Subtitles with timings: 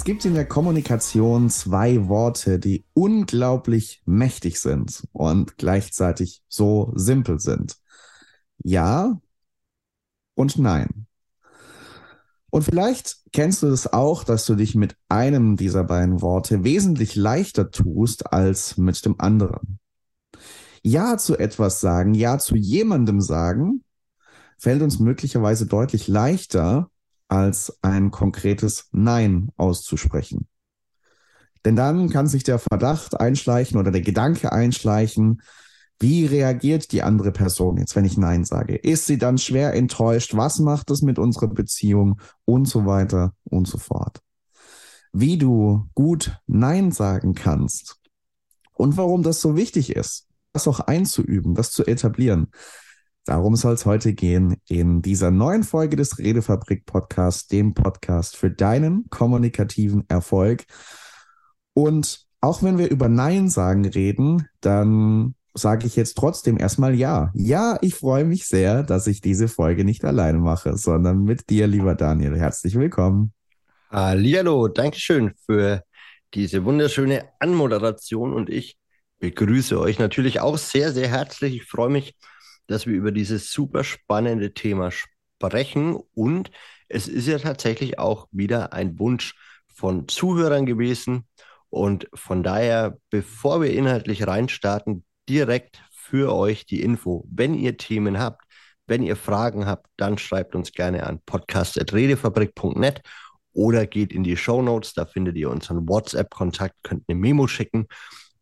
[0.00, 7.38] Es gibt in der Kommunikation zwei Worte, die unglaublich mächtig sind und gleichzeitig so simpel
[7.38, 7.76] sind.
[8.64, 9.20] Ja
[10.36, 11.06] und nein.
[12.48, 17.14] Und vielleicht kennst du es auch, dass du dich mit einem dieser beiden Worte wesentlich
[17.14, 19.80] leichter tust als mit dem anderen.
[20.82, 23.84] Ja zu etwas sagen, ja zu jemandem sagen,
[24.56, 26.89] fällt uns möglicherweise deutlich leichter,
[27.30, 30.48] als ein konkretes Nein auszusprechen.
[31.64, 35.42] Denn dann kann sich der Verdacht einschleichen oder der Gedanke einschleichen,
[36.02, 38.74] wie reagiert die andere Person jetzt, wenn ich Nein sage?
[38.74, 40.34] Ist sie dann schwer enttäuscht?
[40.34, 42.18] Was macht es mit unserer Beziehung?
[42.46, 44.22] Und so weiter und so fort.
[45.12, 48.00] Wie du gut Nein sagen kannst
[48.72, 52.48] und warum das so wichtig ist, das auch einzuüben, das zu etablieren.
[53.30, 58.50] Darum soll es heute gehen in dieser neuen Folge des Redefabrik Podcasts, dem Podcast für
[58.50, 60.64] deinen kommunikativen Erfolg.
[61.72, 67.30] Und auch wenn wir über Nein sagen reden, dann sage ich jetzt trotzdem erstmal ja.
[67.32, 71.68] Ja, ich freue mich sehr, dass ich diese Folge nicht alleine mache, sondern mit dir,
[71.68, 72.36] lieber Daniel.
[72.36, 73.32] Herzlich willkommen.
[73.90, 75.84] Hallihallo, Dankeschön für
[76.34, 78.76] diese wunderschöne Anmoderation und ich
[79.20, 81.54] begrüße euch natürlich auch sehr, sehr herzlich.
[81.54, 82.16] Ich freue mich,
[82.70, 86.50] dass wir über dieses super spannende Thema sprechen und
[86.88, 89.34] es ist ja tatsächlich auch wieder ein Wunsch
[89.74, 91.26] von Zuhörern gewesen.
[91.68, 97.24] Und von daher, bevor wir inhaltlich reinstarten, direkt für euch die Info.
[97.30, 98.44] Wenn ihr Themen habt,
[98.86, 103.02] wenn ihr Fragen habt, dann schreibt uns gerne an podcast.redefabrik.net
[103.52, 104.94] oder geht in die Show Notes.
[104.94, 107.86] Da findet ihr unseren WhatsApp-Kontakt, könnt eine Memo schicken.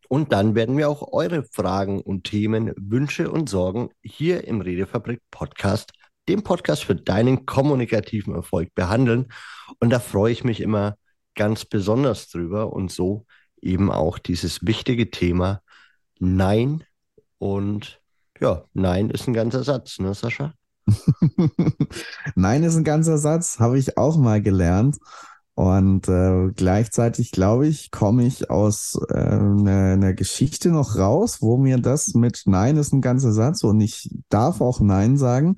[0.09, 5.21] Und dann werden wir auch eure Fragen und Themen, Wünsche und Sorgen hier im Redefabrik
[5.29, 5.91] Podcast,
[6.27, 9.27] dem Podcast für deinen kommunikativen Erfolg behandeln.
[9.79, 10.97] Und da freue ich mich immer
[11.35, 13.27] ganz besonders drüber und so
[13.61, 15.61] eben auch dieses wichtige Thema
[16.17, 16.83] Nein.
[17.37, 18.01] Und
[18.39, 20.53] ja, Nein ist ein ganzer Satz, ne, Sascha?
[22.35, 24.97] Nein ist ein ganzer Satz, habe ich auch mal gelernt.
[25.59, 31.57] Und äh, gleichzeitig, glaube ich, komme ich aus äh, einer ne Geschichte noch raus, wo
[31.57, 35.57] mir das mit Nein ist ein ganzer Satz und ich darf auch Nein sagen,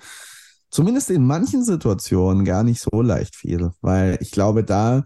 [0.71, 5.03] zumindest in manchen Situationen gar nicht so leicht fiel, weil ich glaube, da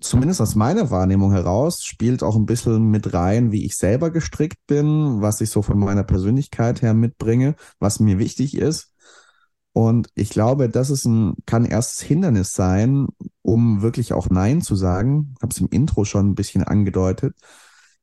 [0.00, 4.66] zumindest aus meiner Wahrnehmung heraus, spielt auch ein bisschen mit rein, wie ich selber gestrickt
[4.66, 8.93] bin, was ich so von meiner Persönlichkeit her mitbringe, was mir wichtig ist.
[9.74, 13.08] Und ich glaube, das ist ein, kann erst Hindernis sein,
[13.42, 15.34] um wirklich auch Nein zu sagen.
[15.42, 17.34] Habe es im Intro schon ein bisschen angedeutet.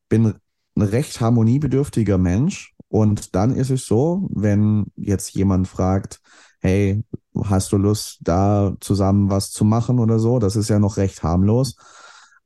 [0.09, 0.35] Bin
[0.75, 2.75] ein recht harmoniebedürftiger Mensch.
[2.89, 6.19] Und dann ist es so, wenn jetzt jemand fragt,
[6.59, 7.05] hey,
[7.45, 10.39] hast du Lust, da zusammen was zu machen oder so?
[10.39, 11.77] Das ist ja noch recht harmlos.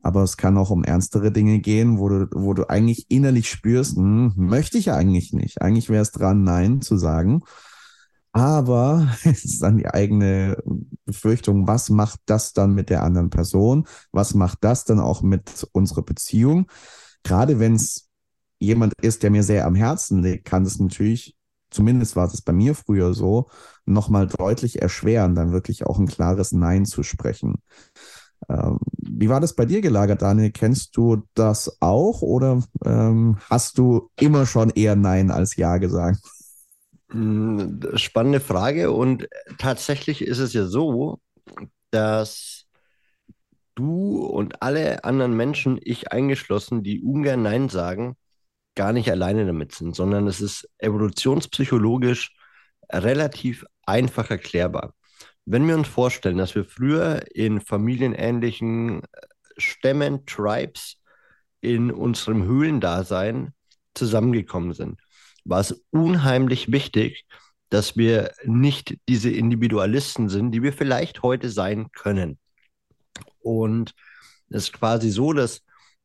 [0.03, 3.97] Aber es kann auch um ernstere Dinge gehen, wo du, wo du eigentlich innerlich spürst,
[3.97, 5.63] hm, möchte ich eigentlich nicht.
[5.63, 7.41] Eigentlich wäre es dran, Nein zu sagen.
[8.35, 10.57] Aber es ist dann die eigene
[11.05, 13.87] Befürchtung, was macht das dann mit der anderen Person?
[14.11, 16.67] Was macht das dann auch mit unserer Beziehung?
[17.23, 18.09] Gerade wenn es
[18.59, 21.35] jemand ist, der mir sehr am Herzen liegt, kann es natürlich
[21.71, 23.47] zumindest war es bei mir früher so,
[23.85, 27.55] nochmal deutlich erschweren, dann wirklich auch ein klares Nein zu sprechen.
[28.49, 30.51] Ähm, wie war das bei dir gelagert, Daniel?
[30.51, 36.19] Kennst du das auch oder ähm, hast du immer schon eher Nein als Ja gesagt?
[37.11, 39.27] Hm, spannende Frage und
[39.57, 41.21] tatsächlich ist es ja so,
[41.91, 42.65] dass
[43.75, 48.17] du und alle anderen Menschen, ich eingeschlossen, die ungern Nein sagen,
[48.75, 52.35] gar nicht alleine damit sind, sondern es ist evolutionspsychologisch
[52.91, 54.93] relativ einfach erklärbar.
[55.45, 59.07] Wenn wir uns vorstellen, dass wir früher in familienähnlichen äh,
[59.57, 60.97] Stämmen, Tribes,
[61.61, 63.53] in unserem Höhlendasein
[63.95, 64.99] zusammengekommen sind,
[65.45, 67.25] war es unheimlich wichtig,
[67.69, 72.39] dass wir nicht diese Individualisten sind, die wir vielleicht heute sein können.
[73.39, 73.93] Und
[74.49, 75.61] es ist quasi so, dass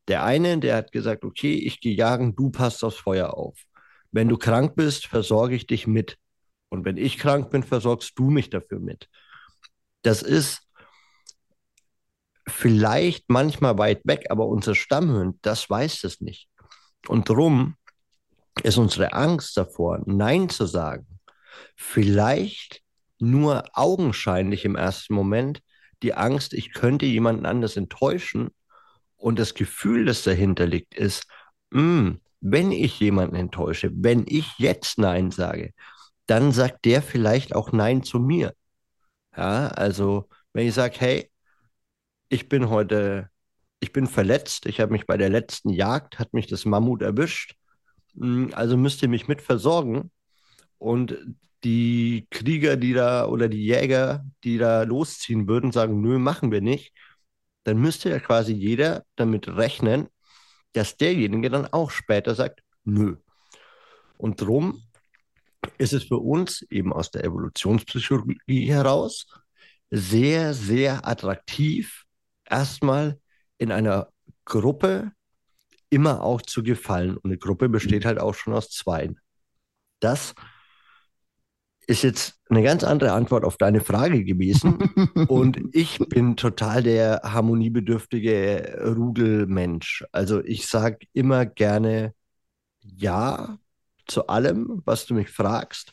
[0.08, 3.58] der eine, der hat gesagt, okay, ich gehe jagen, du passt aufs Feuer auf.
[4.12, 6.16] Wenn du krank bist, versorge ich dich mit.
[6.68, 9.08] Und wenn ich krank bin, versorgst du mich dafür mit.
[10.02, 10.62] Das ist
[12.48, 16.48] vielleicht manchmal weit weg, aber unser Stammhirn, das weiß das nicht.
[17.06, 17.76] Und darum
[18.62, 21.06] ist unsere Angst davor, Nein zu sagen,
[21.76, 22.82] vielleicht
[23.18, 25.60] nur augenscheinlich im ersten Moment
[26.02, 28.50] die Angst, ich könnte jemanden anders enttäuschen
[29.16, 31.26] und das Gefühl, das dahinter liegt, ist,
[31.70, 35.74] mh, hm, wenn ich jemanden enttäusche, wenn ich jetzt Nein sage,
[36.26, 38.54] dann sagt der vielleicht auch Nein zu mir.
[39.36, 41.30] Ja, also wenn ich sage, hey,
[42.28, 43.28] ich bin heute,
[43.80, 47.56] ich bin verletzt, ich habe mich bei der letzten Jagd, hat mich das Mammut erwischt,
[48.52, 50.10] also müsst ihr mich mit versorgen.
[50.78, 51.16] Und
[51.64, 56.60] die Krieger, die da oder die Jäger, die da losziehen würden, sagen, nö, machen wir
[56.60, 56.94] nicht,
[57.64, 60.08] dann müsste ja quasi jeder damit rechnen,
[60.72, 63.16] dass derjenige dann auch später sagt, nö.
[64.16, 64.82] Und drum
[65.78, 69.26] ist es für uns eben aus der Evolutionspsychologie heraus
[69.90, 72.04] sehr, sehr attraktiv,
[72.44, 73.18] erstmal
[73.58, 74.08] in einer
[74.44, 75.12] Gruppe
[75.90, 77.16] immer auch zu gefallen.
[77.16, 79.18] Und eine Gruppe besteht halt auch schon aus Zweien.
[80.00, 80.34] Das
[81.86, 84.78] ist jetzt eine ganz andere Antwort auf deine Frage gewesen.
[85.28, 90.04] Und ich bin total der harmoniebedürftige Rudelmensch.
[90.12, 92.14] Also ich sage immer gerne
[92.80, 93.58] Ja
[94.06, 95.92] zu allem, was du mich fragst,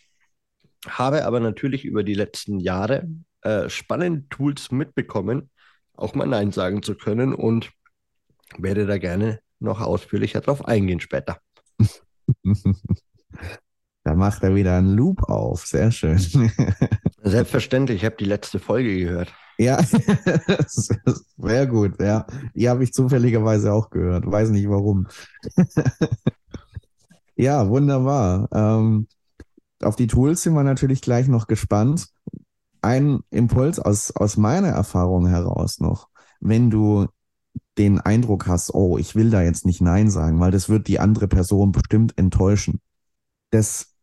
[0.88, 3.08] habe aber natürlich über die letzten Jahre
[3.42, 5.50] äh, spannende Tools mitbekommen,
[5.94, 7.72] auch mal Nein sagen zu können und
[8.58, 11.40] werde da gerne noch ausführlicher drauf eingehen später.
[14.08, 15.66] Da macht er wieder einen Loop auf.
[15.66, 16.18] Sehr schön.
[17.24, 19.34] Selbstverständlich, ich habe die letzte Folge gehört.
[19.58, 19.84] Ja,
[21.38, 22.00] sehr gut.
[22.00, 22.26] Ja,
[22.56, 24.26] die habe ich zufälligerweise auch gehört.
[24.26, 25.08] Weiß nicht warum.
[27.36, 28.48] ja, wunderbar.
[28.54, 29.08] Ähm,
[29.82, 32.08] auf die Tools sind wir natürlich gleich noch gespannt.
[32.82, 36.08] Ein Impuls aus, aus meiner Erfahrung heraus noch.
[36.40, 37.08] Wenn du
[37.78, 41.00] den Eindruck hast, oh, ich will da jetzt nicht Nein sagen, weil das wird die
[41.00, 42.82] andere Person bestimmt enttäuschen.
[43.52, 43.94] Das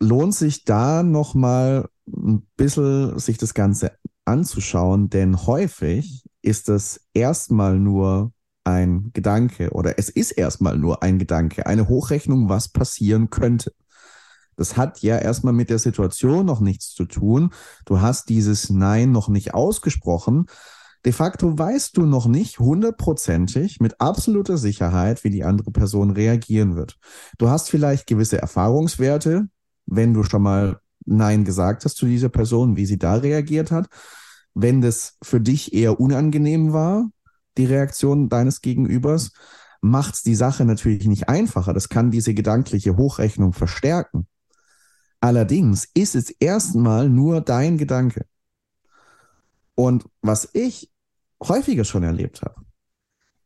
[0.00, 3.92] lohnt sich da nochmal ein bisschen sich das Ganze
[4.24, 8.32] anzuschauen, denn häufig ist es erstmal nur
[8.64, 13.72] ein Gedanke oder es ist erstmal nur ein Gedanke, eine Hochrechnung, was passieren könnte.
[14.56, 17.50] Das hat ja erstmal mit der Situation noch nichts zu tun.
[17.86, 20.46] Du hast dieses Nein noch nicht ausgesprochen.
[21.04, 26.76] De facto weißt du noch nicht hundertprozentig mit absoluter Sicherheit, wie die andere Person reagieren
[26.76, 26.98] wird.
[27.38, 29.48] Du hast vielleicht gewisse Erfahrungswerte,
[29.86, 33.88] wenn du schon mal Nein gesagt hast zu dieser Person, wie sie da reagiert hat.
[34.54, 37.08] Wenn das für dich eher unangenehm war,
[37.56, 39.32] die Reaktion deines Gegenübers,
[39.80, 41.72] macht es die Sache natürlich nicht einfacher.
[41.72, 44.26] Das kann diese gedankliche Hochrechnung verstärken.
[45.20, 48.26] Allerdings ist es erstmal nur dein Gedanke.
[49.80, 50.90] Und was ich
[51.42, 52.62] häufiger schon erlebt habe,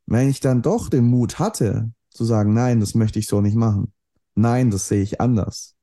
[0.06, 3.56] wenn ich dann doch den Mut hatte, zu sagen, nein, das möchte ich so nicht
[3.56, 3.92] machen.
[4.34, 5.74] Nein, das sehe ich anders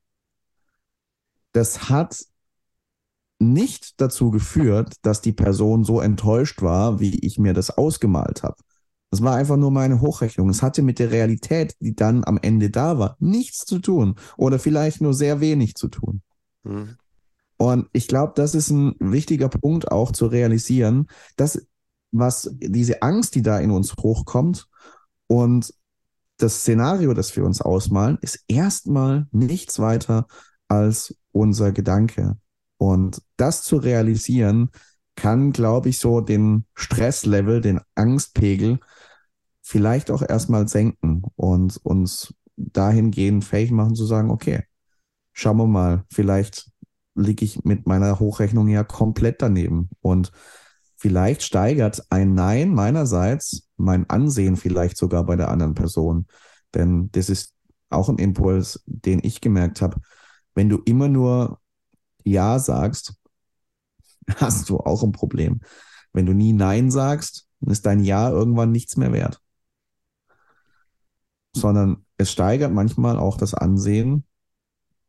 [1.51, 2.25] das hat
[3.39, 8.57] nicht dazu geführt, dass die Person so enttäuscht war, wie ich mir das ausgemalt habe.
[9.09, 10.49] Das war einfach nur meine Hochrechnung.
[10.49, 14.57] Es hatte mit der Realität, die dann am Ende da war, nichts zu tun oder
[14.59, 16.21] vielleicht nur sehr wenig zu tun.
[16.63, 16.95] Mhm.
[17.61, 21.05] Und ich glaube, das ist ein wichtiger Punkt auch zu realisieren,
[21.35, 21.63] dass
[22.11, 24.67] was diese Angst, die da in uns hochkommt
[25.27, 25.71] und
[26.37, 30.25] das Szenario, das wir uns ausmalen, ist erstmal nichts weiter
[30.69, 32.35] als unser Gedanke.
[32.77, 34.71] Und das zu realisieren,
[35.15, 38.79] kann, glaube ich, so den Stresslevel, den Angstpegel
[39.61, 44.63] vielleicht auch erstmal senken und uns dahingehend fähig machen zu sagen, okay,
[45.31, 46.70] schauen wir mal, vielleicht
[47.15, 50.31] liege ich mit meiner Hochrechnung ja komplett daneben und
[50.95, 56.27] vielleicht steigert ein Nein meinerseits mein Ansehen vielleicht sogar bei der anderen Person.
[56.73, 57.53] Denn das ist
[57.89, 59.97] auch ein Impuls, den ich gemerkt habe
[60.55, 61.59] wenn du immer nur
[62.23, 63.15] Ja sagst,
[64.35, 65.61] hast du auch ein Problem.
[66.13, 69.41] Wenn du nie Nein sagst, ist dein Ja irgendwann nichts mehr wert.
[71.55, 74.25] Sondern es steigert manchmal auch das Ansehen,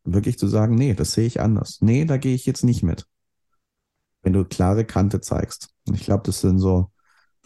[0.05, 1.79] wirklich zu sagen, nee, das sehe ich anders.
[1.81, 3.07] Nee, da gehe ich jetzt nicht mit.
[4.23, 5.71] Wenn du klare Kante zeigst.
[5.87, 6.91] Und ich glaube, das sind so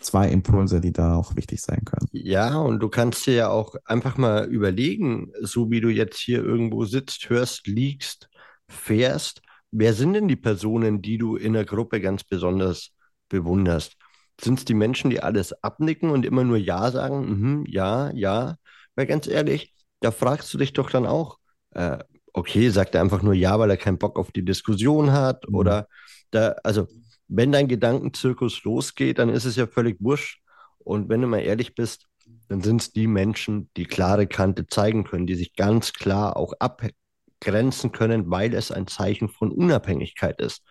[0.01, 2.07] zwei Impulse, die da auch wichtig sein können.
[2.13, 6.43] Ja, und du kannst dir ja auch einfach mal überlegen, so wie du jetzt hier
[6.43, 8.29] irgendwo sitzt, hörst, liegst,
[8.69, 12.91] fährst, wer sind denn die Personen, die du in der Gruppe ganz besonders
[13.29, 13.97] bewunderst?
[14.41, 17.27] Sind es die Menschen, die alles abnicken und immer nur Ja sagen?
[17.27, 18.57] Mhm, ja, ja.
[18.95, 21.39] Weil ganz ehrlich, da fragst du dich doch dann auch,
[21.71, 21.99] äh,
[22.37, 25.49] okay, sagt er einfach nur Ja, weil er keinen Bock auf die Diskussion hat?
[25.49, 25.55] Mhm.
[25.55, 25.89] Oder
[26.31, 26.87] da, also
[27.29, 30.41] wenn dein Gedankenzirkus losgeht, dann ist es ja völlig wurscht.
[30.79, 32.07] Und wenn du mal ehrlich bist,
[32.49, 36.53] dann sind es die Menschen, die klare Kante zeigen können, die sich ganz klar auch
[36.61, 40.63] abgrenzen können, weil es ein Zeichen von Unabhängigkeit ist.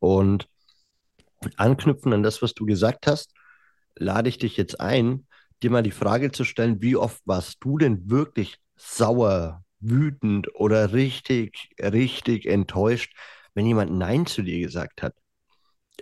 [0.00, 0.48] Und
[1.56, 3.32] anknüpfen an das, was du gesagt hast,
[3.94, 5.26] lade ich dich jetzt ein,
[5.62, 10.92] dir mal die Frage zu stellen, wie oft warst du denn wirklich sauer, wütend oder
[10.92, 13.14] richtig, richtig enttäuscht,
[13.54, 15.14] wenn jemand Nein zu dir gesagt hat?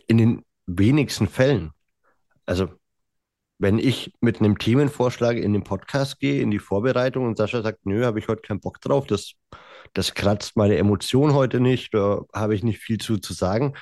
[0.07, 1.73] in den wenigsten Fällen.
[2.47, 2.69] Also,
[3.59, 7.87] wenn ich mit einem Themenvorschlag in den Podcast gehe, in die Vorbereitung und Sascha sagt,
[7.87, 9.35] nö, habe ich heute keinen Bock drauf, das,
[9.95, 13.75] das kratzt meine Emotion heute nicht, da habe ich nicht viel zu, zu sagen,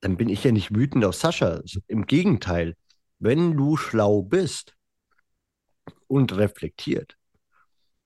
[0.00, 1.60] dann bin ich ja nicht wütend auf Sascha.
[1.86, 2.74] Im Gegenteil,
[3.18, 4.74] wenn du schlau bist
[6.06, 7.16] und reflektiert,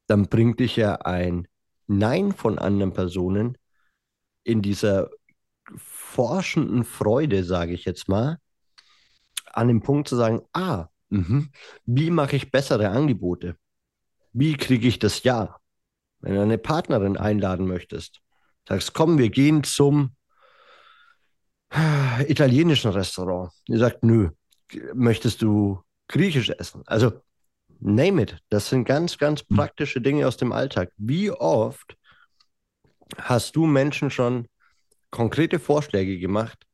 [0.07, 1.49] dann bringt dich ja ein
[1.87, 3.59] Nein von anderen Personen
[4.43, 5.11] in dieser
[5.77, 8.39] forschenden Freude, sage ich jetzt mal,
[9.53, 11.47] an dem Punkt zu sagen, ah, mh,
[11.87, 13.57] wie mache ich bessere Angebote?
[14.33, 15.59] Wie kriege ich das Ja?
[16.21, 18.21] Wenn du eine Partnerin einladen möchtest,
[18.67, 20.17] sagst, komm, wir gehen zum
[22.27, 23.53] italienischen Restaurant.
[23.67, 24.31] Ihr sagt, nö,
[24.95, 26.83] möchtest du griechisch essen?
[26.87, 27.13] Also,
[27.81, 28.39] name it.
[28.49, 29.57] Das sind ganz, ganz hm.
[29.57, 30.93] praktische Dinge aus dem Alltag.
[30.97, 31.97] Wie oft
[33.19, 34.49] hast du Menschen schon
[35.11, 36.67] konkrete Vorschläge gemacht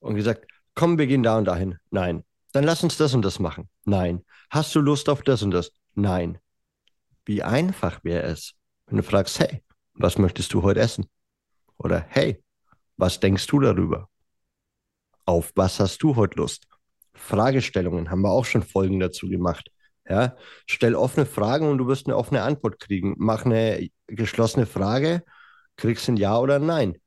[0.00, 1.78] und gesagt, komm, wir gehen da und dahin?
[1.90, 2.24] Nein.
[2.52, 3.68] Dann lass uns das und das machen.
[3.84, 4.24] Nein.
[4.50, 5.72] Hast du Lust auf das und das?
[5.94, 6.38] Nein.
[7.24, 8.52] Wie einfach wäre es,
[8.86, 9.64] wenn du fragst, hey,
[9.94, 11.06] was möchtest du heute essen?
[11.78, 12.42] Oder hey,
[12.96, 14.08] was denkst du darüber?
[15.24, 16.66] Auf was hast du heute Lust?
[17.14, 19.70] Fragestellungen haben wir auch schon Folgen dazu gemacht.
[20.08, 23.14] Ja, stell offene Fragen und du wirst eine offene Antwort kriegen.
[23.16, 25.22] Mach eine geschlossene Frage,
[25.76, 26.98] kriegst ein Ja oder ein Nein.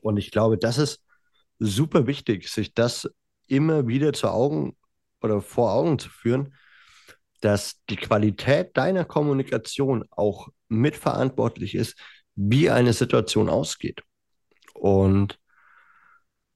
[0.00, 1.04] Und ich glaube, das ist
[1.58, 3.08] super wichtig, sich das
[3.46, 4.76] immer wieder zu Augen
[5.22, 6.54] oder vor Augen zu führen,
[7.40, 11.98] dass die Qualität deiner Kommunikation auch mitverantwortlich ist,
[12.34, 14.02] wie eine Situation ausgeht.
[14.74, 15.38] Und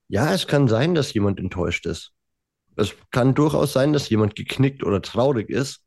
[0.08, 2.12] ja, es kann sein, dass jemand enttäuscht ist.
[2.78, 5.82] Es kann durchaus sein, dass jemand geknickt oder traurig ist.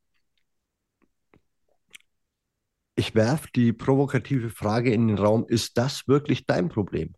[2.96, 7.16] Ich werfe die provokative Frage in den Raum, ist das wirklich dein Problem?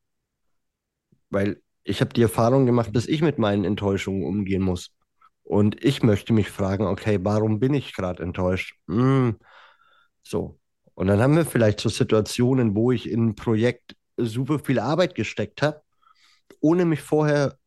[1.30, 4.92] Weil ich habe die Erfahrung gemacht, dass ich mit meinen Enttäuschungen umgehen muss.
[5.44, 8.76] Und ich möchte mich fragen, okay, warum bin ich gerade enttäuscht?
[8.88, 9.38] Hm,
[10.22, 10.60] so.
[10.94, 15.16] Und dann haben wir vielleicht so Situationen, wo ich in ein Projekt super viel Arbeit
[15.16, 15.82] gesteckt habe
[16.64, 17.58] ohne mich vorher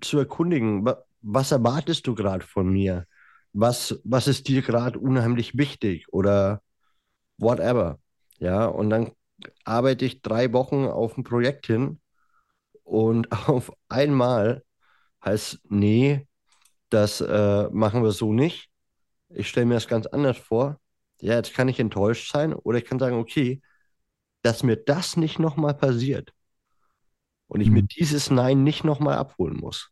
[0.00, 0.86] zu erkundigen,
[1.22, 3.06] was erwartest du gerade von mir?
[3.52, 6.62] Was, was ist dir gerade unheimlich wichtig oder
[7.38, 7.98] whatever?
[8.38, 9.12] Ja, und dann
[9.64, 12.00] arbeite ich drei Wochen auf ein Projekt hin
[12.84, 14.64] und auf einmal
[15.24, 16.26] heißt, nee,
[16.90, 18.70] das äh, machen wir so nicht.
[19.30, 20.80] Ich stelle mir das ganz anders vor.
[21.20, 23.62] Ja, jetzt kann ich enttäuscht sein oder ich kann sagen, okay,
[24.42, 26.32] dass mir das nicht nochmal passiert
[27.54, 27.74] und ich mhm.
[27.74, 29.90] mir dieses Nein nicht nochmal abholen muss,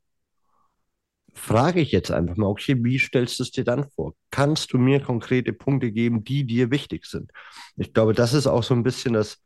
[1.33, 4.15] frage ich jetzt einfach mal, okay, wie stellst du es dir dann vor?
[4.33, 7.31] Kannst du mir konkrete Punkte geben, die dir wichtig sind?
[7.77, 9.39] Ich glaube, das ist auch so ein bisschen das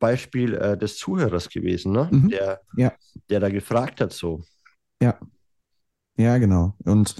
[0.00, 2.08] Beispiel äh, des Zuhörers gewesen, ne?
[2.10, 2.30] Mhm.
[2.30, 2.92] Der, ja.
[3.30, 4.42] der da gefragt hat so.
[5.00, 5.16] Ja.
[6.18, 6.74] Ja, genau.
[6.84, 7.14] Und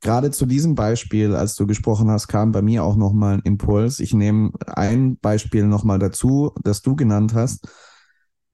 [0.00, 4.00] gerade zu diesem Beispiel, als du gesprochen hast, kam bei mir auch nochmal ein Impuls.
[4.00, 7.68] Ich nehme ein Beispiel nochmal dazu, das du genannt hast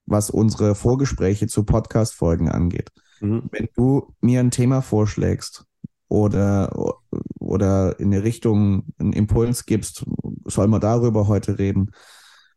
[0.08, 2.90] was unsere Vorgespräche zu Podcast-Folgen angeht.
[3.20, 3.44] Mhm.
[3.50, 5.64] Wenn du mir ein Thema vorschlägst
[6.08, 6.96] oder,
[7.38, 10.04] oder in eine Richtung einen Impuls gibst,
[10.46, 11.90] soll man darüber heute reden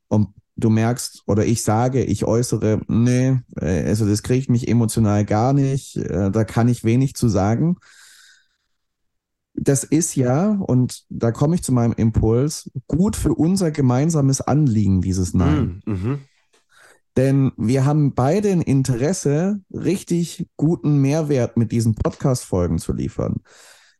[0.08, 5.25] und du merkst oder ich sage, ich äußere, nee, äh, also das kriegt mich emotional
[5.25, 7.77] gar nicht, äh, da kann ich wenig zu sagen.
[9.53, 15.01] Das ist ja, und da komme ich zu meinem Impuls, gut für unser gemeinsames Anliegen,
[15.01, 15.81] dieses Nein.
[15.86, 16.20] Mhm.
[17.17, 23.41] Denn wir haben beide ein Interesse, richtig guten Mehrwert mit diesen Podcast-Folgen zu liefern.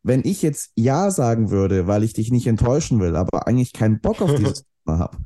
[0.02, 4.00] Wenn ich jetzt Ja sagen würde, weil ich dich nicht enttäuschen will, aber eigentlich keinen
[4.00, 5.18] Bock auf dieses Thema habe,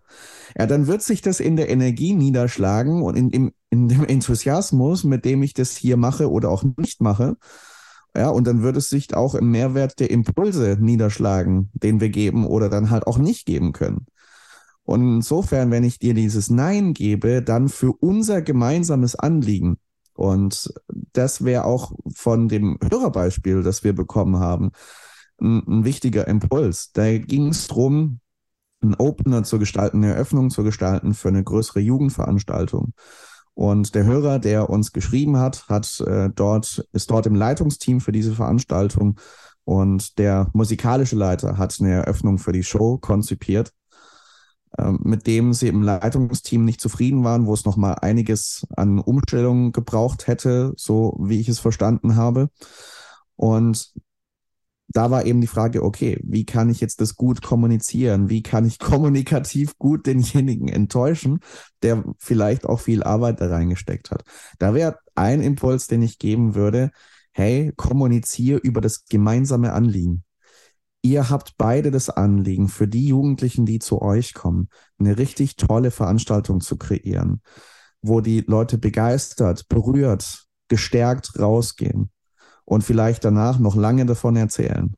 [0.57, 5.03] ja, dann wird sich das in der Energie niederschlagen und in, in, in dem Enthusiasmus,
[5.03, 7.37] mit dem ich das hier mache oder auch nicht mache.
[8.17, 12.47] Ja, und dann wird es sich auch im Mehrwert der Impulse niederschlagen, den wir geben
[12.47, 14.05] oder dann halt auch nicht geben können.
[14.85, 19.77] Und insofern, wenn ich dir dieses Nein gebe, dann für unser gemeinsames Anliegen.
[20.13, 20.73] Und
[21.13, 24.71] das wäre auch von dem Hörerbeispiel, das wir bekommen haben,
[25.41, 26.91] ein, ein wichtiger Impuls.
[26.93, 28.19] Da ging es darum,
[28.81, 32.93] einen Opener zu gestalten, eine Eröffnung zu gestalten für eine größere Jugendveranstaltung.
[33.55, 38.11] Und der Hörer, der uns geschrieben hat, hat äh, dort, ist dort im Leitungsteam für
[38.11, 39.19] diese Veranstaltung
[39.65, 43.71] und der musikalische Leiter hat eine Eröffnung für die Show konzipiert.
[44.77, 48.99] Ähm, mit dem sie im Leitungsteam nicht zufrieden waren, wo es noch mal einiges an
[48.99, 52.49] Umstellungen gebraucht hätte, so wie ich es verstanden habe.
[53.37, 53.93] Und
[54.89, 58.29] da war eben die Frage, okay, wie kann ich jetzt das gut kommunizieren?
[58.29, 61.39] Wie kann ich kommunikativ gut denjenigen enttäuschen,
[61.81, 64.23] der vielleicht auch viel Arbeit da reingesteckt hat?
[64.59, 66.91] Da wäre ein Impuls, den ich geben würde.
[67.33, 70.24] hey, kommuniziere über das gemeinsame Anliegen.
[71.05, 75.91] Ihr habt beide das Anliegen, für die Jugendlichen, die zu euch kommen, eine richtig tolle
[75.91, 77.43] Veranstaltung zu kreieren,
[78.01, 82.09] wo die Leute begeistert, berührt, gestärkt rausgehen
[82.63, 84.95] und vielleicht danach noch lange davon erzählen.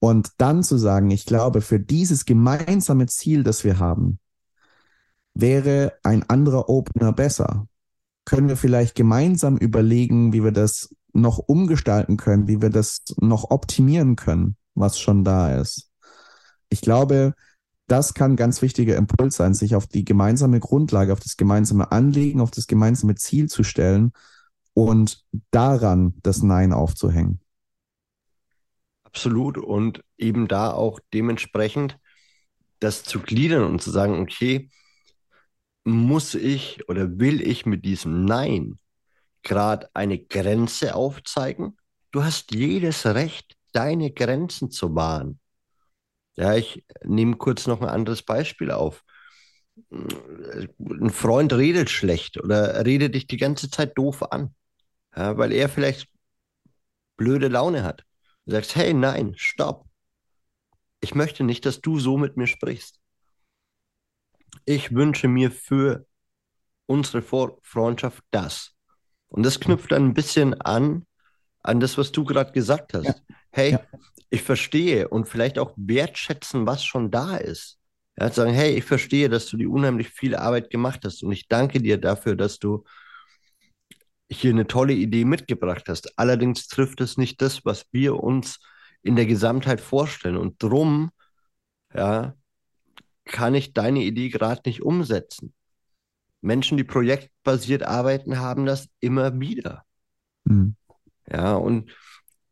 [0.00, 4.18] Und dann zu sagen, ich glaube, für dieses gemeinsame Ziel, das wir haben,
[5.34, 7.68] wäre ein anderer Opener besser.
[8.28, 13.50] Können wir vielleicht gemeinsam überlegen, wie wir das noch umgestalten können, wie wir das noch
[13.50, 15.90] optimieren können, was schon da ist.
[16.68, 17.32] Ich glaube,
[17.86, 21.90] das kann ein ganz wichtiger Impuls sein, sich auf die gemeinsame Grundlage, auf das gemeinsame
[21.90, 24.12] Anliegen, auf das gemeinsame Ziel zu stellen
[24.74, 27.40] und daran das Nein aufzuhängen.
[29.04, 29.56] Absolut.
[29.56, 31.98] Und eben da auch dementsprechend
[32.78, 34.68] das zu gliedern und zu sagen, okay,
[35.90, 38.78] muss ich oder will ich mit diesem Nein
[39.42, 41.76] gerade eine Grenze aufzeigen?
[42.10, 45.40] Du hast jedes Recht, deine Grenzen zu wahren.
[46.36, 49.04] Ja, ich nehme kurz noch ein anderes Beispiel auf.
[49.90, 54.54] Ein Freund redet schlecht oder redet dich die ganze Zeit doof an
[55.18, 56.08] ja, weil er vielleicht
[57.16, 58.04] blöde Laune hat.
[58.46, 59.86] Du sagst, hey, nein, stopp.
[61.00, 63.00] Ich möchte nicht, dass du so mit mir sprichst.
[64.64, 66.06] Ich wünsche mir für
[66.86, 68.72] unsere Freundschaft das.
[69.28, 71.06] Und das knüpft dann ein bisschen an,
[71.62, 73.06] an das, was du gerade gesagt hast.
[73.06, 73.14] Ja.
[73.50, 73.80] Hey, ja.
[74.30, 77.78] ich verstehe und vielleicht auch wertschätzen, was schon da ist.
[78.18, 81.48] Ja, sagen, hey, ich verstehe, dass du die unheimlich viel Arbeit gemacht hast und ich
[81.48, 82.84] danke dir dafür, dass du
[84.30, 86.18] hier eine tolle Idee mitgebracht hast.
[86.18, 88.60] Allerdings trifft es nicht das, was wir uns
[89.02, 90.36] in der Gesamtheit vorstellen.
[90.36, 91.10] Und drum,
[91.94, 92.34] ja,
[93.28, 95.54] kann ich deine Idee gerade nicht umsetzen.
[96.40, 99.84] Menschen, die projektbasiert arbeiten, haben das immer wieder.
[100.44, 100.76] Mhm.
[101.30, 101.90] Ja, und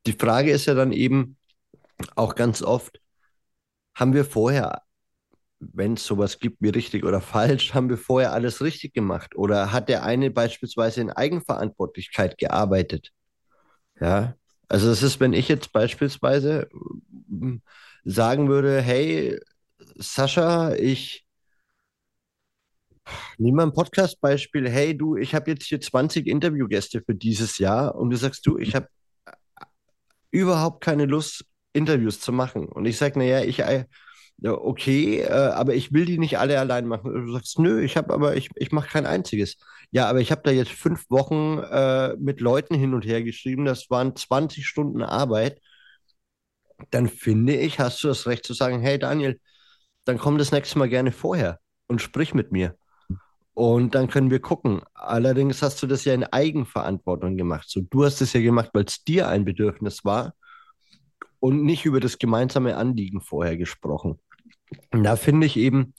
[0.06, 1.36] die Frage ist ja dann eben
[2.14, 3.00] auch ganz oft,
[3.94, 4.82] haben wir vorher
[5.58, 9.36] wenn es sowas gibt wie richtig oder falsch, haben wir vorher alles richtig gemacht?
[9.36, 13.10] Oder hat der eine beispielsweise in Eigenverantwortlichkeit gearbeitet?
[14.00, 14.34] Ja,
[14.68, 16.68] also es ist, wenn ich jetzt beispielsweise
[17.28, 17.62] hm,
[18.04, 19.38] sagen würde, hey,
[19.98, 21.26] Sascha, ich
[23.38, 27.94] nehme mal ein Podcast-Beispiel, hey du, ich habe jetzt hier 20 Interviewgäste für dieses Jahr
[27.94, 28.88] und du sagst, du, ich habe
[30.30, 32.66] überhaupt keine Lust, Interviews zu machen.
[32.66, 33.58] Und ich sage, naja, ich
[34.38, 37.12] ja, okay, äh, aber ich will die nicht alle allein machen.
[37.26, 39.56] Du sagst, nö, ich habe aber, ich, ich mache kein einziges.
[39.92, 43.64] Ja, aber ich habe da jetzt fünf Wochen äh, mit Leuten hin und her geschrieben,
[43.64, 45.60] das waren 20 Stunden Arbeit.
[46.90, 49.40] Dann finde ich, hast du das Recht zu sagen, hey Daniel,
[50.06, 52.76] dann komm das nächste Mal gerne vorher und sprich mit mir.
[53.52, 54.82] Und dann können wir gucken.
[54.94, 57.68] Allerdings hast du das ja in Eigenverantwortung gemacht.
[57.68, 60.34] So, du hast es ja gemacht, weil es dir ein Bedürfnis war
[61.40, 64.20] und nicht über das gemeinsame Anliegen vorher gesprochen.
[64.92, 65.94] Und da finde ich eben,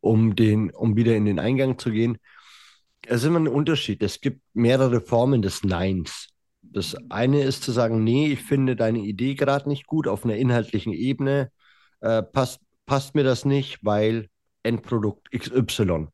[0.00, 2.18] um, den, um wieder in den Eingang zu gehen,
[3.06, 4.02] es ist immer ein Unterschied.
[4.02, 6.28] Es gibt mehrere Formen des Neins.
[6.62, 10.36] Das eine ist zu sagen, nee, ich finde deine Idee gerade nicht gut auf einer
[10.36, 11.50] inhaltlichen Ebene,
[12.00, 12.60] äh, passt,
[12.92, 14.28] passt mir das nicht, weil
[14.62, 16.08] Endprodukt XY.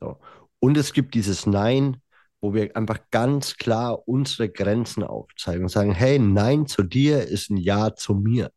[0.00, 0.18] So.
[0.60, 2.00] Und es gibt dieses Nein,
[2.40, 7.50] wo wir einfach ganz klar unsere Grenzen aufzeigen und sagen, hey, Nein zu dir ist
[7.50, 8.50] ein Ja zu mir.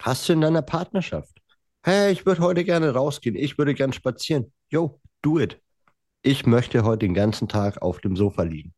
[0.00, 1.38] Hast du in deiner Partnerschaft?
[1.82, 3.36] Hey, ich würde heute gerne rausgehen.
[3.36, 4.54] Ich würde gerne spazieren.
[4.70, 5.60] Yo, do it.
[6.22, 8.72] Ich möchte heute den ganzen Tag auf dem Sofa liegen.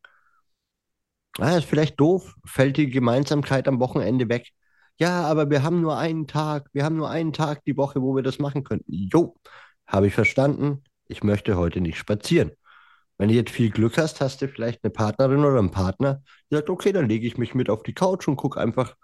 [1.37, 4.51] Ah, ist vielleicht doof, fällt die Gemeinsamkeit am Wochenende weg.
[4.99, 8.15] Ja, aber wir haben nur einen Tag, wir haben nur einen Tag die Woche, wo
[8.15, 8.91] wir das machen könnten.
[8.91, 9.35] Jo,
[9.87, 10.83] habe ich verstanden.
[11.07, 12.51] Ich möchte heute nicht spazieren.
[13.17, 16.59] Wenn du jetzt viel Glück hast, hast du vielleicht eine Partnerin oder einen Partner, der
[16.59, 18.95] sagt, okay, dann lege ich mich mit auf die Couch und gucke einfach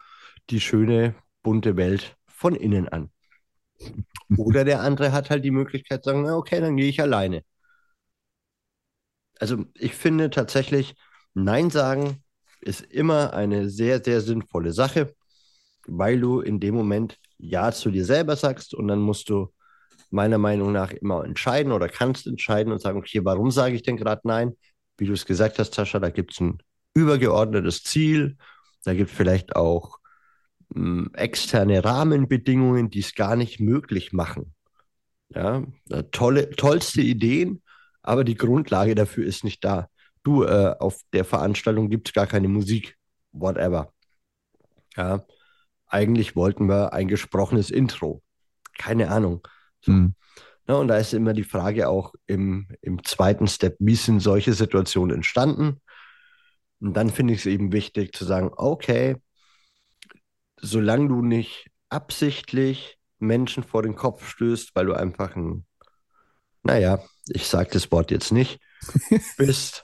[0.49, 3.09] die schöne bunte Welt von innen an.
[4.37, 7.43] Oder der andere hat halt die Möglichkeit zu sagen, na okay, dann gehe ich alleine.
[9.39, 10.95] Also ich finde tatsächlich,
[11.33, 12.23] Nein sagen
[12.61, 15.13] ist immer eine sehr, sehr sinnvolle Sache,
[15.87, 19.51] weil du in dem Moment Ja zu dir selber sagst und dann musst du
[20.11, 23.97] meiner Meinung nach immer entscheiden oder kannst entscheiden und sagen, okay, warum sage ich denn
[23.97, 24.53] gerade Nein?
[24.97, 26.59] Wie du es gesagt hast, Tascha, da gibt es ein
[26.93, 28.37] übergeordnetes Ziel,
[28.83, 29.99] da gibt es vielleicht auch
[31.13, 34.53] externe Rahmenbedingungen, die es gar nicht möglich machen.
[35.29, 35.63] Ja,
[36.11, 37.61] tolle, tollste Ideen,
[38.03, 39.89] aber die Grundlage dafür ist nicht da.
[40.23, 42.97] Du, äh, auf der Veranstaltung gibt es gar keine Musik,
[43.31, 43.91] whatever.
[44.95, 45.25] Ja,
[45.87, 48.21] eigentlich wollten wir ein gesprochenes Intro.
[48.77, 49.47] Keine Ahnung.
[49.81, 49.91] So.
[49.91, 50.15] Mhm.
[50.67, 54.53] Ja, und da ist immer die Frage auch im, im zweiten Step, wie sind solche
[54.53, 55.79] Situationen entstanden?
[56.79, 59.17] Und dann finde ich es eben wichtig zu sagen, okay,
[60.59, 65.65] solange du nicht absichtlich Menschen vor den Kopf stößt, weil du einfach ein,
[66.63, 68.59] naja, ich sage das Wort jetzt nicht,
[69.37, 69.83] bist,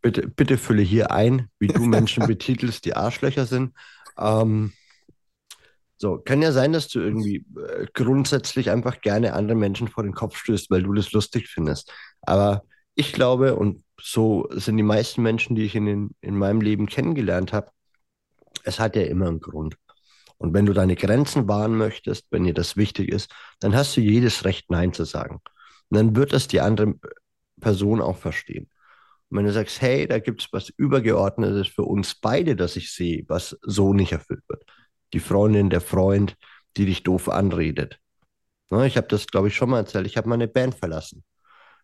[0.00, 3.74] bitte, bitte fülle hier ein, wie du Menschen betitelst, die Arschlöcher sind.
[4.18, 4.72] Ähm,
[6.02, 10.14] so, kann ja sein, dass du irgendwie äh, grundsätzlich einfach gerne andere Menschen vor den
[10.14, 11.92] Kopf stößt, weil du das lustig findest.
[12.22, 12.64] Aber
[12.96, 16.86] ich glaube, und so sind die meisten Menschen, die ich in, den, in meinem Leben
[16.86, 17.70] kennengelernt habe,
[18.64, 19.76] es hat ja immer einen Grund.
[20.38, 24.00] Und wenn du deine Grenzen wahren möchtest, wenn dir das wichtig ist, dann hast du
[24.00, 25.36] jedes Recht, Nein zu sagen.
[25.88, 26.94] Und dann wird das die andere
[27.60, 28.68] Person auch verstehen.
[29.30, 32.92] Und wenn du sagst, hey, da gibt es was Übergeordnetes für uns beide, das ich
[32.92, 34.41] sehe, was so nicht erfüllt.
[35.12, 36.36] Die Freundin, der Freund,
[36.76, 37.98] die dich doof anredet.
[38.70, 40.06] Ne, ich habe das, glaube ich, schon mal erzählt.
[40.06, 41.24] Ich habe meine Band verlassen,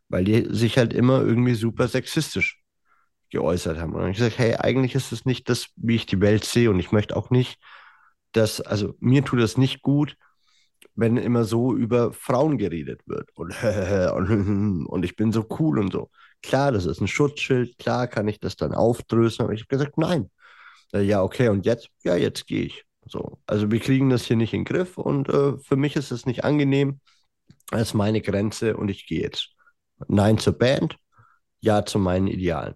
[0.08, 2.62] weil die sich halt immer irgendwie super sexistisch
[3.30, 3.94] geäußert haben.
[3.94, 6.70] Und ich gesagt, hey, eigentlich ist es nicht das, wie ich die Welt sehe.
[6.70, 7.58] Und ich möchte auch nicht,
[8.32, 10.16] dass, also mir tut das nicht gut,
[10.94, 13.54] wenn immer so über Frauen geredet wird und,
[14.88, 16.10] und, ich bin so cool und so.
[16.42, 19.98] Klar, das ist ein Schutzschild, klar kann ich das dann aufdrösen, aber ich habe gesagt,
[19.98, 20.30] nein.
[20.92, 21.90] Ja, okay, und jetzt?
[22.04, 22.84] Ja, jetzt gehe ich.
[23.08, 26.10] So, also wir kriegen das hier nicht in den Griff und äh, für mich ist
[26.10, 27.00] es nicht angenehm.
[27.70, 29.50] Das ist meine Grenze und ich gehe jetzt.
[30.08, 30.96] Nein zur Band,
[31.60, 32.74] ja zu meinen Idealen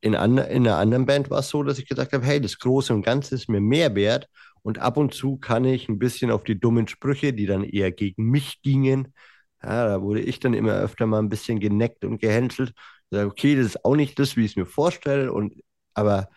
[0.00, 2.58] in, an, in einer anderen Band war es so, dass ich gesagt habe, hey, das
[2.58, 4.28] Große und Ganze ist mir mehr wert
[4.62, 7.92] und ab und zu kann ich ein bisschen auf die dummen Sprüche, die dann eher
[7.92, 9.12] gegen mich gingen,
[9.62, 12.70] ja, da wurde ich dann immer öfter mal ein bisschen geneckt und gehänselt.
[13.10, 15.54] Ich sage, okay, das ist auch nicht das, wie ich es mir vorstelle, und,
[15.94, 16.28] aber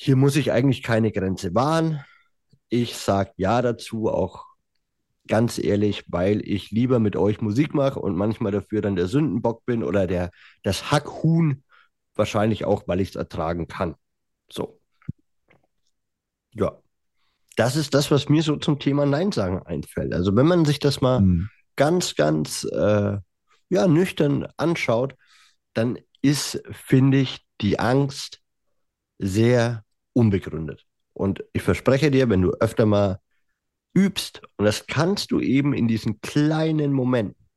[0.00, 2.04] hier muss ich eigentlich keine Grenze wahren.
[2.68, 4.44] Ich sage ja dazu, auch
[5.26, 9.66] ganz ehrlich, weil ich lieber mit euch Musik mache und manchmal dafür dann der Sündenbock
[9.66, 10.30] bin oder der,
[10.62, 11.62] das Hackhuhn
[12.18, 13.94] Wahrscheinlich auch, weil ich es ertragen kann.
[14.50, 14.80] So.
[16.52, 16.82] Ja.
[17.54, 20.12] Das ist das, was mir so zum Thema Nein sagen einfällt.
[20.12, 21.48] Also wenn man sich das mal hm.
[21.76, 23.18] ganz, ganz äh,
[23.68, 25.14] ja, nüchtern anschaut,
[25.74, 28.40] dann ist, finde ich, die Angst
[29.18, 29.84] sehr
[30.18, 30.84] unbegründet.
[31.12, 33.20] Und ich verspreche dir, wenn du öfter mal
[33.94, 37.48] übst, und das kannst du eben in diesen kleinen Momenten.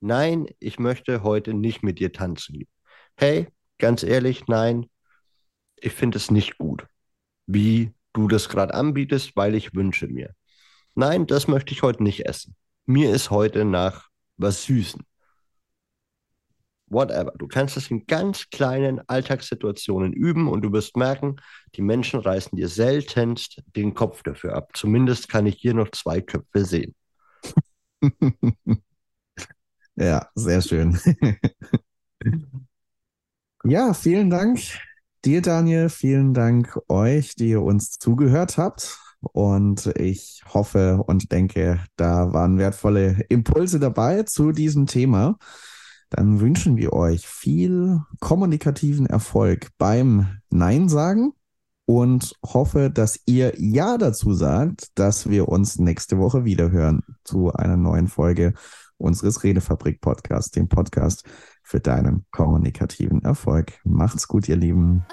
[0.00, 2.64] Nein, ich möchte heute nicht mit dir tanzen.
[3.16, 4.86] Hey, ganz ehrlich, nein,
[5.76, 6.86] ich finde es nicht gut,
[7.46, 10.34] wie du das gerade anbietest, weil ich wünsche mir.
[10.94, 12.56] Nein, das möchte ich heute nicht essen.
[12.84, 15.02] Mir ist heute nach was Süßen.
[16.88, 17.32] Whatever.
[17.38, 21.36] Du kannst es in ganz kleinen Alltagssituationen üben und du wirst merken,
[21.74, 24.70] die Menschen reißen dir seltenst den Kopf dafür ab.
[24.74, 26.94] Zumindest kann ich hier noch zwei Köpfe sehen.
[29.96, 30.98] ja, sehr schön.
[33.68, 34.60] Ja, vielen Dank
[35.24, 35.88] dir, Daniel.
[35.88, 39.00] Vielen Dank euch, die ihr uns zugehört habt.
[39.32, 45.36] Und ich hoffe und denke, da waren wertvolle Impulse dabei zu diesem Thema.
[46.10, 51.32] Dann wünschen wir euch viel kommunikativen Erfolg beim Nein sagen
[51.86, 57.52] und hoffe, dass ihr Ja dazu sagt, dass wir uns nächste Woche wieder hören zu
[57.52, 58.54] einer neuen Folge
[58.98, 61.24] unseres Redefabrik Podcasts, dem Podcast
[61.62, 63.72] für deinen kommunikativen Erfolg.
[63.84, 65.04] Macht's gut, ihr Lieben.